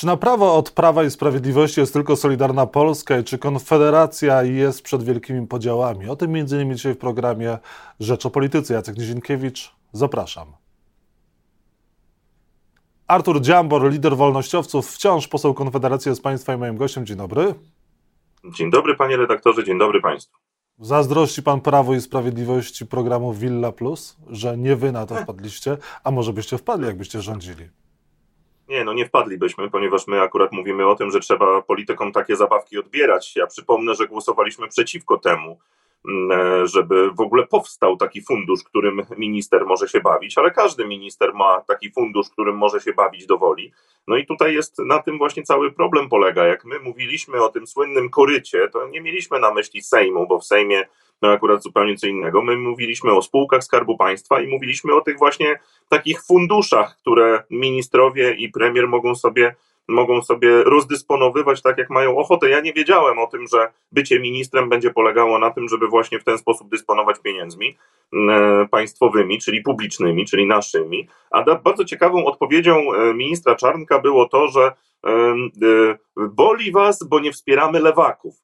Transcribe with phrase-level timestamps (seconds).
[0.00, 4.82] Czy na prawo od Prawa i Sprawiedliwości jest tylko Solidarna Polska i czy Konfederacja jest
[4.82, 6.08] przed wielkimi podziałami?
[6.08, 7.58] O tym między innymi dzisiaj w programie
[8.00, 8.74] Rzecz o Polityce.
[8.74, 10.52] Jacek Nizinkiewicz, zapraszam.
[13.06, 17.06] Artur Dziambor, lider wolnościowców, wciąż poseł Konfederacji jest Państwa i moim gościem.
[17.06, 17.54] Dzień dobry.
[18.56, 20.36] Dzień dobry panie redaktorze, dzień dobry państwu.
[20.78, 26.10] Zazdrości pan Prawo i Sprawiedliwości programu Villa Plus, że nie wy na to wpadliście, a
[26.10, 27.68] może byście wpadli, jakbyście rządzili?
[28.70, 32.78] Nie, no nie wpadlibyśmy, ponieważ my akurat mówimy o tym, że trzeba politykom takie zabawki
[32.78, 33.36] odbierać.
[33.36, 35.58] Ja przypomnę, że głosowaliśmy przeciwko temu,
[36.64, 41.60] żeby w ogóle powstał taki fundusz, którym minister może się bawić, ale każdy minister ma
[41.60, 43.72] taki fundusz, którym może się bawić do woli.
[44.08, 46.46] No i tutaj jest na tym właśnie cały problem polega.
[46.46, 50.44] Jak my mówiliśmy o tym słynnym korycie, to nie mieliśmy na myśli Sejmu, bo w
[50.44, 50.86] Sejmie
[51.22, 52.42] no akurat zupełnie co innego.
[52.42, 58.34] My mówiliśmy o spółkach Skarbu Państwa i mówiliśmy o tych właśnie takich funduszach, które ministrowie
[58.34, 59.54] i premier mogą sobie
[59.90, 62.50] mogą sobie rozdysponowywać tak, jak mają ochotę.
[62.50, 66.24] Ja nie wiedziałem o tym, że bycie ministrem będzie polegało na tym, żeby właśnie w
[66.24, 67.78] ten sposób dysponować pieniędzmi
[68.12, 71.08] e, państwowymi, czyli publicznymi, czyli naszymi.
[71.30, 74.72] A bardzo ciekawą odpowiedzią e, ministra Czarnka było to, że
[75.06, 75.34] e,
[76.16, 78.34] boli was, bo nie wspieramy lewaków.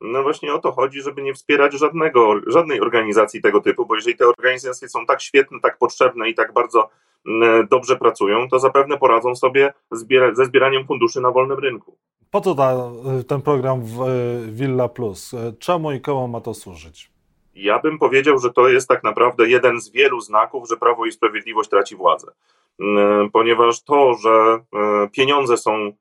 [0.00, 4.16] No właśnie o to chodzi, żeby nie wspierać żadnego, żadnej organizacji tego typu, bo jeżeli
[4.16, 6.90] te organizacje są tak świetne, tak potrzebne i tak bardzo mm,
[7.70, 9.72] dobrze pracują, to zapewne poradzą sobie
[10.32, 11.96] ze zbieraniem funduszy na wolnym rynku.
[12.30, 12.90] Po co ta,
[13.28, 13.82] ten program
[14.48, 15.34] Villa Plus?
[15.58, 17.10] Czemu i komu ma to służyć?
[17.54, 21.12] Ja bym powiedział, że to jest tak naprawdę jeden z wielu znaków, że Prawo i
[21.12, 22.32] Sprawiedliwość traci władzę.
[23.32, 25.92] Ponieważ to, że e, pieniądze są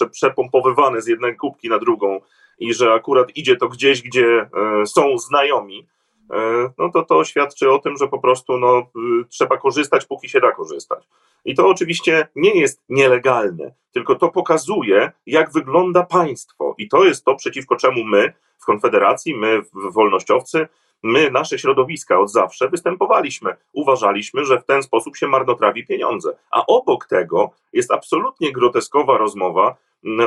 [0.00, 2.20] e, przepompowywane z jednej kubki na drugą,
[2.58, 4.26] i że akurat idzie to gdzieś, gdzie
[4.82, 5.95] e, są znajomi, e,
[6.78, 10.40] no to to świadczy o tym, że po prostu no, y, trzeba korzystać, póki się
[10.40, 11.08] da korzystać.
[11.44, 16.74] I to oczywiście nie jest nielegalne, tylko to pokazuje, jak wygląda państwo.
[16.78, 20.68] I to jest to, przeciwko czemu my w Konfederacji, my wolnościowcy,
[21.02, 23.56] my, nasze środowiska od zawsze występowaliśmy.
[23.72, 26.36] Uważaliśmy, że w ten sposób się marnotrawi pieniądze.
[26.50, 29.76] A obok tego jest absolutnie groteskowa rozmowa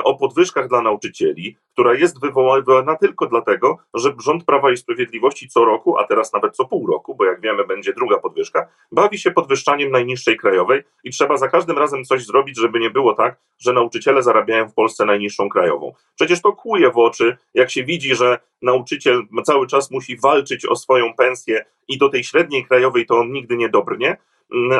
[0.03, 5.65] o podwyżkach dla nauczycieli, która jest wywoływana tylko dlatego, że rząd Prawa i Sprawiedliwości co
[5.65, 9.31] roku, a teraz nawet co pół roku, bo jak wiemy będzie druga podwyżka, bawi się
[9.31, 13.73] podwyższaniem najniższej krajowej i trzeba za każdym razem coś zrobić, żeby nie było tak, że
[13.73, 15.93] nauczyciele zarabiają w Polsce najniższą krajową.
[16.15, 20.75] Przecież to kłuje w oczy, jak się widzi, że nauczyciel cały czas musi walczyć o
[20.75, 24.17] swoją pensję i do tej średniej krajowej to on nigdy nie dobrnie,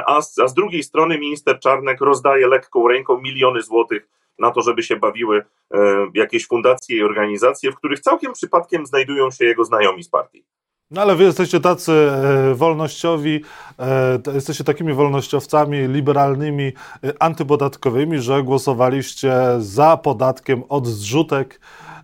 [0.06, 4.08] a z, a z drugiej strony minister Czarnek rozdaje lekką ręką miliony złotych
[4.40, 9.32] na to, żeby się bawiły e, jakieś fundacje i organizacje, w których całkiem przypadkiem znajdują
[9.32, 10.46] się jego znajomi z partii.
[10.92, 13.42] No ale wy jesteście tacy e, wolnościowi,
[13.80, 16.74] e, jesteście takimi wolnościowcami liberalnymi,
[17.20, 21.60] antypodatkowymi, że głosowaliście za podatkiem od zrzutek.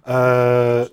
[0.07, 0.90] za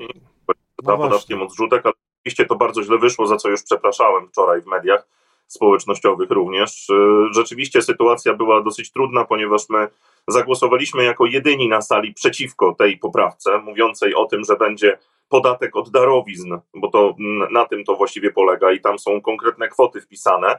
[0.82, 4.62] no podatkiem od zrzutek, ale oczywiście to bardzo źle wyszło, za co już przepraszałem wczoraj
[4.62, 5.06] w mediach
[5.52, 6.88] społecznościowych również.
[7.30, 9.88] Rzeczywiście sytuacja była dosyć trudna, ponieważ my
[10.28, 14.98] zagłosowaliśmy jako jedyni na sali przeciwko tej poprawce, mówiącej o tym, że będzie
[15.28, 17.14] podatek od darowizn, bo to
[17.50, 20.58] na tym to właściwie polega i tam są konkretne kwoty wpisane.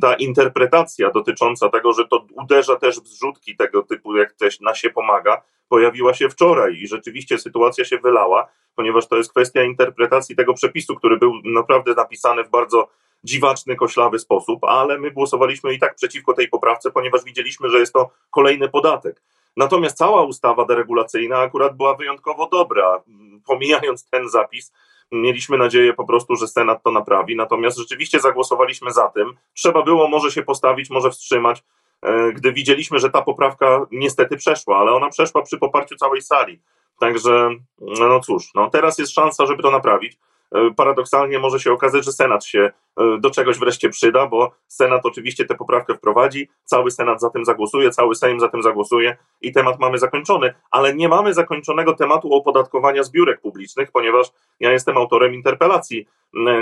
[0.00, 4.74] Ta interpretacja dotycząca tego, że to uderza też w zrzutki tego typu, jak też na
[4.74, 10.36] się pomaga, pojawiła się wczoraj i rzeczywiście sytuacja się wylała, ponieważ to jest kwestia interpretacji
[10.36, 12.88] tego przepisu, który był naprawdę napisany w bardzo
[13.24, 17.92] dziwaczny, koślawy sposób, ale my głosowaliśmy i tak przeciwko tej poprawce, ponieważ widzieliśmy, że jest
[17.92, 19.22] to kolejny podatek.
[19.56, 23.02] Natomiast cała ustawa deregulacyjna akurat była wyjątkowo dobra.
[23.46, 24.72] Pomijając ten zapis,
[25.12, 27.36] mieliśmy nadzieję po prostu, że Senat to naprawi.
[27.36, 29.36] Natomiast rzeczywiście zagłosowaliśmy za tym.
[29.54, 31.64] Trzeba było może się postawić, może wstrzymać,
[32.02, 36.60] e, gdy widzieliśmy, że ta poprawka niestety przeszła, ale ona przeszła przy poparciu całej sali.
[36.98, 37.50] Także,
[37.80, 40.18] no cóż, no teraz jest szansa, żeby to naprawić.
[40.54, 45.06] E, paradoksalnie może się okazać, że Senat się e, do czegoś wreszcie przyda, bo Senat
[45.06, 49.52] oczywiście tę poprawkę wprowadzi, cały Senat za tym zagłosuje, cały Sejm za tym zagłosuje i
[49.52, 54.26] temat mamy zakończony, ale nie mamy zakończonego tematu opodatkowania zbiórek publicznych, ponieważ
[54.60, 56.06] ja jestem autorem interpelacji,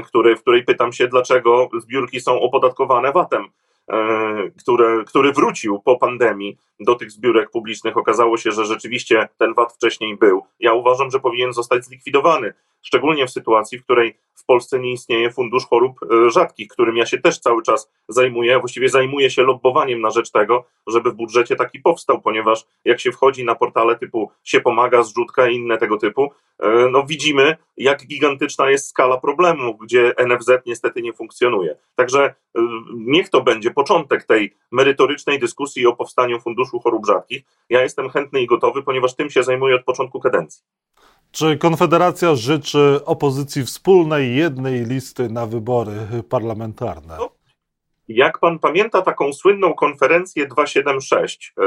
[0.04, 3.48] który, w której pytam się, dlaczego zbiórki są opodatkowane VAT-em.
[3.90, 7.96] E, które, który wrócił po pandemii do tych zbiórek publicznych.
[7.96, 10.42] Okazało się, że rzeczywiście ten VAT wcześniej był.
[10.60, 12.54] Ja uważam, że powinien zostać zlikwidowany.
[12.86, 17.06] Szczególnie w sytuacji, w której w Polsce nie istnieje fundusz chorób e, rzadkich, którym ja
[17.06, 21.56] się też cały czas zajmuję, właściwie zajmuję się lobbowaniem na rzecz tego, żeby w budżecie
[21.56, 25.98] taki powstał, ponieważ jak się wchodzi na portale typu się pomaga, zrzutka i inne tego
[25.98, 31.76] typu, e, no widzimy, jak gigantyczna jest skala problemu, gdzie NFZ niestety nie funkcjonuje.
[31.94, 32.34] Także e,
[32.94, 37.42] niech to będzie początek tej merytorycznej dyskusji o powstaniu Funduszu Chorób Rzadkich.
[37.70, 40.62] Ja jestem chętny i gotowy, ponieważ tym się zajmuję od początku kadencji.
[41.36, 45.92] Czy Konfederacja życzy opozycji wspólnej jednej listy na wybory
[46.28, 47.16] parlamentarne?
[47.18, 47.30] No,
[48.08, 51.62] jak pan pamięta taką słynną konferencję 276, e,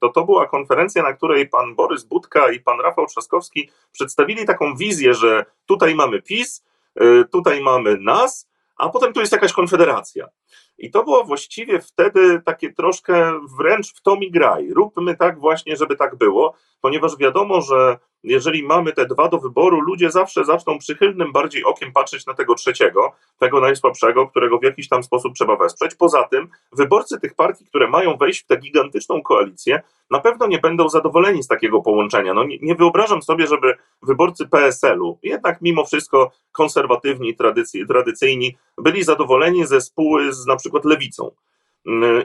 [0.00, 4.76] to to była konferencja, na której pan Borys Budka i pan Rafał Trzaskowski przedstawili taką
[4.76, 6.64] wizję, że tutaj mamy PiS,
[6.94, 8.48] e, tutaj mamy nas,
[8.78, 10.28] a potem tu jest jakaś konfederacja.
[10.78, 14.70] I to było właściwie wtedy takie troszkę wręcz w to mi graj.
[14.70, 19.80] Róbmy tak właśnie, żeby tak było, ponieważ wiadomo, że jeżeli mamy te dwa do wyboru,
[19.80, 24.88] ludzie zawsze zaczną przychylnym bardziej okiem patrzeć na tego trzeciego, tego najsłabszego, którego w jakiś
[24.88, 25.94] tam sposób trzeba wesprzeć.
[25.94, 30.58] Poza tym, wyborcy tych partii, które mają wejść w tę gigantyczną koalicję, na pewno nie
[30.58, 32.34] będą zadowoleni z takiego połączenia.
[32.34, 39.02] No, nie, nie wyobrażam sobie, żeby wyborcy PSL-u, jednak mimo wszystko konserwatywni, tradycy, tradycyjni, byli
[39.02, 41.30] zadowoleni ze spóły z na przykład lewicą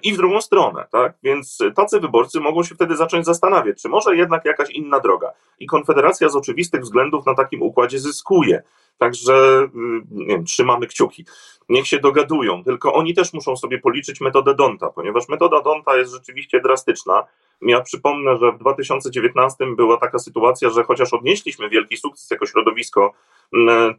[0.04, 1.14] i w drugą stronę, tak?
[1.24, 5.32] Więc tacy wyborcy mogą się wtedy zacząć zastanawiać, czy może jednak jakaś inna droga.
[5.60, 8.64] I Konfederacja z oczywistych względów na takim układzie zyskuje.
[8.98, 9.68] Także y,
[10.12, 11.26] nie wiem, trzymamy kciuki.
[11.70, 16.14] Niech się dogadują, tylko oni też muszą sobie policzyć metodę Donta, ponieważ metoda Donta jest
[16.14, 17.24] rzeczywiście drastyczna.
[17.62, 23.14] Ja przypomnę, że w 2019 była taka sytuacja, że chociaż odnieśliśmy wielki sukces jako środowisko,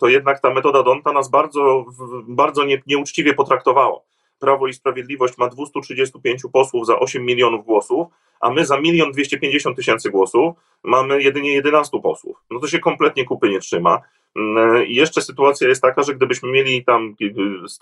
[0.01, 1.85] to jednak ta metoda Donta nas bardzo,
[2.29, 4.01] bardzo nie, nieuczciwie potraktowała.
[4.43, 8.07] Prawo i Sprawiedliwość ma 235 posłów za 8 milionów głosów,
[8.41, 12.37] a my za 1 250 tysięcy głosów mamy jedynie 11 posłów.
[12.51, 14.01] No to się kompletnie kupy nie trzyma.
[14.37, 17.15] Mm, I jeszcze sytuacja jest taka, że gdybyśmy mieli tam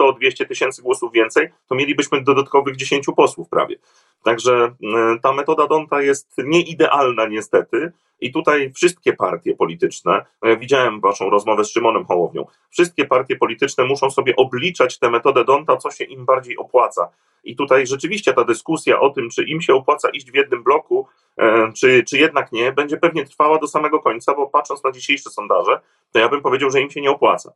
[0.01, 3.77] 100-200 tysięcy głosów więcej, to mielibyśmy dodatkowych 10 posłów prawie.
[4.25, 10.57] Także mm, ta metoda Donta jest nieidealna niestety, i tutaj wszystkie partie polityczne, no ja
[10.57, 15.77] widziałem waszą rozmowę z Szymonem Hołownią, wszystkie partie polityczne muszą sobie obliczać tę metodę Donta,
[15.77, 17.09] co się im bardziej opłaca.
[17.45, 21.07] I tutaj rzeczywiście ta dyskusja o tym, czy im się opłaca iść w jednym bloku,
[21.37, 25.31] e, czy, czy jednak nie, będzie pewnie trwała do samego końca, bo patrząc na dzisiejsze
[25.31, 25.81] sondaże,
[26.13, 27.53] to ja bym powiedział, że im się nie opłaca.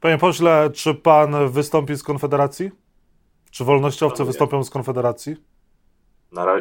[0.00, 2.70] Panie pośle, czy pan wystąpi z Konfederacji?
[3.50, 5.36] Czy wolnościowcy wystąpią z Konfederacji?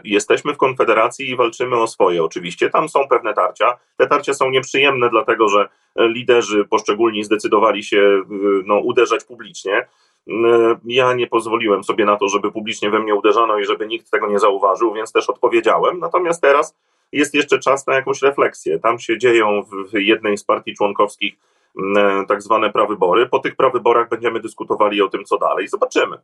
[0.04, 2.24] Jesteśmy w Konfederacji i walczymy o swoje.
[2.24, 3.78] Oczywiście tam są pewne tarcia.
[3.98, 8.24] Te tarcia są nieprzyjemne, dlatego że liderzy poszczególni zdecydowali się
[8.66, 9.88] no, uderzać publicznie.
[10.86, 14.28] Ja nie pozwoliłem sobie na to, żeby publicznie we mnie uderzano i żeby nikt tego
[14.28, 16.00] nie zauważył, więc też odpowiedziałem.
[16.00, 16.76] Natomiast teraz
[17.12, 18.80] jest jeszcze czas na jakąś refleksję.
[18.80, 21.36] Tam się dzieją w jednej z partii członkowskich
[22.28, 23.26] tak zwane prawybory.
[23.26, 25.68] Po tych prawyborach będziemy dyskutowali o tym, co dalej.
[25.68, 26.18] Zobaczymy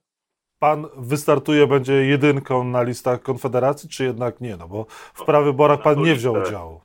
[0.60, 4.58] pan wystartuje, będzie jedynką na listach Konfederacji, czy jednak nie?
[4.58, 6.82] No bo w prawyborach pan nie wziął udziału.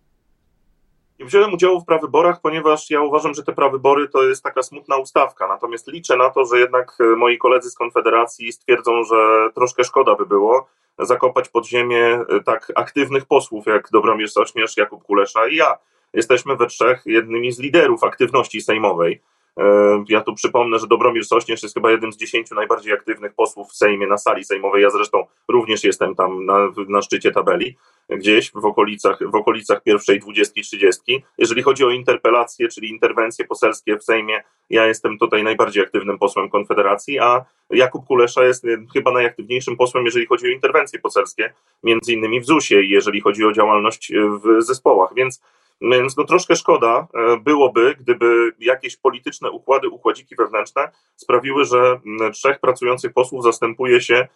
[1.18, 4.96] Nie wziąłem udziału w prawyborach, ponieważ ja uważam, że te prawybory to jest taka smutna
[4.96, 5.48] ustawka.
[5.48, 10.14] Natomiast liczę na to, że jednak e, moi koledzy z Konfederacji stwierdzą, że troszkę szkoda
[10.14, 10.66] by było
[10.98, 15.78] zakopać pod ziemię e, tak aktywnych posłów jak Dobromir Sośnierz, Jakub Kulesza i ja.
[16.12, 19.20] Jesteśmy we trzech jednymi z liderów aktywności sejmowej.
[19.58, 23.68] E, ja tu przypomnę, że Dobromir Sośnierz jest chyba jednym z dziesięciu najbardziej aktywnych posłów
[23.70, 24.82] w Sejmie na sali sejmowej.
[24.82, 26.58] Ja zresztą również jestem tam na,
[26.88, 27.76] na szczycie tabeli,
[28.08, 31.24] gdzieś w okolicach, w okolicach pierwszej dwudziestki, trzydziestki.
[31.38, 36.50] Jeżeli chodzi o interpelacje, czyli interwencje poselskie w Sejmie, ja jestem tutaj najbardziej aktywnym posłem
[36.50, 41.52] Konfederacji, a Jakub Kulesza jest chyba najaktywniejszym posłem, jeżeli chodzi o interwencje poselskie,
[41.82, 45.10] między innymi w ZUS-ie i jeżeli chodzi o działalność w zespołach.
[45.14, 45.40] Więc
[45.80, 52.00] więc no troszkę szkoda e, byłoby, gdyby jakieś polityczne układy, układziki wewnętrzne sprawiły, że
[52.32, 54.28] trzech pracujących posłów zastępuje się e,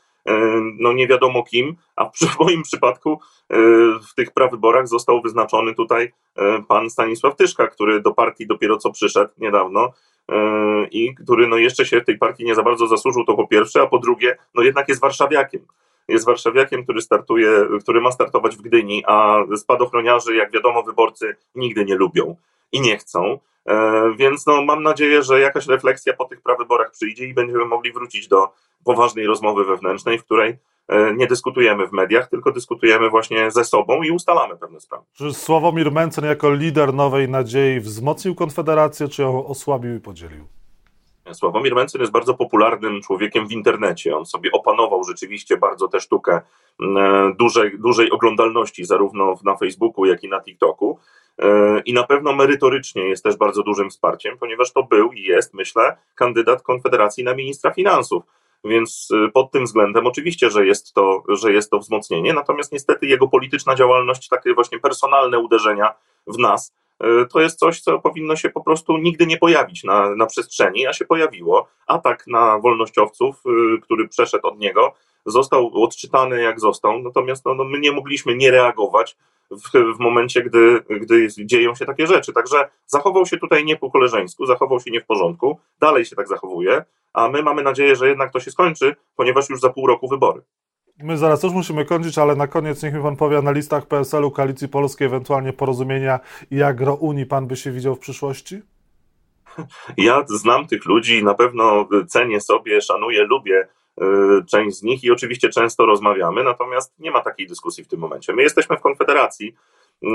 [0.79, 3.21] no nie wiadomo kim, a w moim przypadku
[3.51, 3.57] e,
[4.11, 6.13] w tych prawyborach został wyznaczony tutaj
[6.69, 9.93] pan Stanisław Tyszka, który do partii dopiero co przyszedł niedawno
[10.91, 13.87] i który no jeszcze się tej partii nie za bardzo zasłużył, to po pierwsze, a
[13.87, 15.67] po drugie, no jednak jest warszawiakiem
[16.09, 21.85] jest warszawiakiem, który startuje, który ma startować w Gdyni, a spadochroniarzy, jak wiadomo, wyborcy nigdy
[21.85, 22.37] nie lubią
[22.73, 23.39] i nie chcą.
[23.67, 27.93] E, więc no, mam nadzieję, że jakaś refleksja po tych prawyborach przyjdzie i będziemy mogli
[27.93, 28.49] wrócić do
[28.85, 30.57] poważnej rozmowy wewnętrznej, w której
[30.89, 35.05] e, nie dyskutujemy w mediach, tylko dyskutujemy właśnie ze sobą i ustalamy pewne sprawy.
[35.13, 40.47] Czy Sławomir Mencen jako lider Nowej Nadziei wzmocnił Konfederację, czy ją osłabił i podzielił?
[41.33, 44.17] Sławomir Mencen jest bardzo popularnym człowiekiem w internecie.
[44.17, 46.41] On sobie opanował rzeczywiście bardzo tę sztukę
[47.39, 50.99] dużej, dużej oglądalności, zarówno na Facebooku, jak i na TikToku.
[51.85, 55.97] i na pewno merytorycznie jest też bardzo dużym wsparciem, ponieważ to był i jest, myślę,
[56.15, 58.23] kandydat Konfederacji na ministra finansów.
[58.65, 63.29] Więc pod tym względem oczywiście, że jest, to, że jest to wzmocnienie, natomiast niestety jego
[63.29, 65.95] polityczna działalność, takie właśnie personalne uderzenia
[66.27, 66.84] w nas, E,
[67.33, 70.93] to jest coś, co powinno się po prostu nigdy nie pojawić na, na przestrzeni, a
[70.93, 71.69] się pojawiło.
[71.87, 74.95] Atak na wolnościowców, y, który przeszedł od niego,
[75.27, 79.17] został odczytany jak został, natomiast no, no my nie mogliśmy nie reagować
[79.51, 82.33] w, w momencie, gdy, gdy dzieją się takie rzeczy.
[82.33, 86.29] Także zachował się tutaj nie po koleżeńsku, zachował się nie w porządku, dalej się tak
[86.29, 90.09] zachowuje, a my mamy nadzieję, że jednak to się skończy, ponieważ już za pół roku
[90.09, 90.43] wybory.
[91.03, 94.31] My zaraz też musimy kończyć, ale na koniec niech mi pan powie na listach PSL-u,
[94.31, 96.21] Koalicji Polskiej, ewentualnie porozumienia
[96.51, 98.63] i agro Unii pan by się widział w przyszłości?
[99.97, 103.69] Ja znam tych ludzi, na pewno cenię sobie, szanuję, lubię
[104.03, 104.05] y,
[104.51, 108.33] część z nich i oczywiście często rozmawiamy, natomiast nie ma takiej dyskusji w tym momencie.
[108.33, 109.55] My jesteśmy w Konfederacji
[110.03, 110.09] y,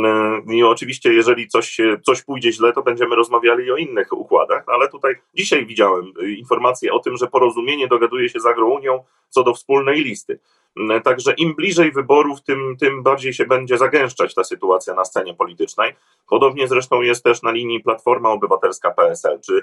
[0.54, 5.16] i oczywiście, jeżeli coś, coś pójdzie źle, to będziemy rozmawiali o innych układach, ale tutaj
[5.36, 10.04] dzisiaj widziałem y, informację o tym, że porozumienie dogaduje się z Agrounią co do wspólnej
[10.04, 10.40] listy.
[10.78, 15.34] Mm, także im bliżej wyborów, tym, tym bardziej się będzie zagęszczać ta sytuacja na scenie
[15.34, 15.96] politycznej.
[16.30, 19.62] Podobnie zresztą jest też na linii Platforma Obywatelska PSL, czy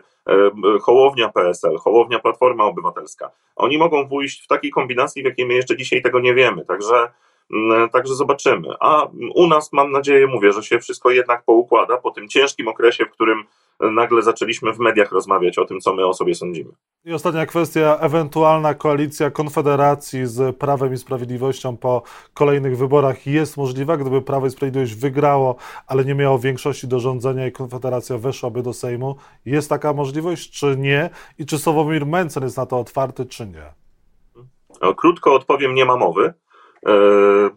[0.83, 3.31] Hołownia PSL, Hołownia Platforma Obywatelska.
[3.57, 6.65] Oni mogą pójść w takiej kombinacji, w jakiej my jeszcze dzisiaj tego nie wiemy.
[6.65, 7.09] Także
[7.53, 8.69] mm, Także zobaczymy.
[8.81, 13.05] A u nas mam nadzieję, mówię, że się wszystko jednak poukłada po tym ciężkim okresie,
[13.05, 13.45] w którym
[13.81, 16.73] nagle zaczęliśmy w mediach rozmawiać o tym, co my o sobie sądzimy.
[17.05, 22.03] I ostatnia kwestia, ewentualna koalicja Konfederacji z Prawem i Sprawiedliwością po
[22.35, 25.57] kolejnych wyborach jest możliwa, gdyby Prawo i Sprawiedliwość wygrało,
[25.87, 29.17] ale nie miało większości do rządzenia i Konfederacja weszłaby do Sejmu.
[29.45, 31.11] Jest taka możliwość, czy nie?
[31.39, 33.73] I czy Sławomir Mencen jest na to otwarty, czy nie?
[34.97, 36.35] Krótko odpowiem, nie ma mowy.
[36.87, 36.93] E,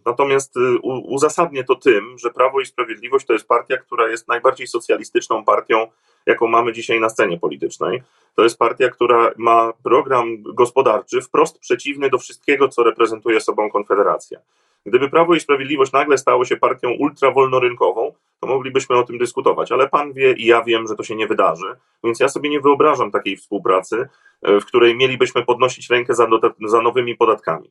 [0.05, 4.67] natomiast y, uzasadnię to tym, że Prawo i Sprawiedliwość to jest partia, która jest najbardziej
[4.67, 5.87] socjalistyczną partią
[6.25, 8.03] jaką mamy dzisiaj na scenie politycznej.
[8.35, 14.39] To jest partia, która ma program gospodarczy wprost przeciwny do wszystkiego, co reprezentuje sobą Konfederacja.
[14.85, 19.89] Gdyby Prawo i Sprawiedliwość nagle stało się partią ultrawolnorynkową, to moglibyśmy o tym dyskutować, ale
[19.89, 23.11] pan wie i ja wiem, że to się nie wydarzy, więc ja sobie nie wyobrażam
[23.11, 24.09] takiej współpracy,
[24.41, 26.27] e, w której mielibyśmy podnosić rękę za,
[26.67, 27.69] za nowymi podatkami.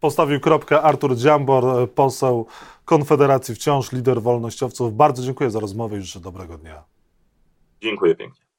[0.00, 2.46] Postawił kropkę Artur Dziambor, e, poseł
[2.84, 4.94] Konfederacji wciąż, lider wolnościowców.
[4.94, 6.99] Bardzo dziękuję za rozmowę i życzę dobrego dnia.
[7.82, 8.49] Dziękuję pięknie.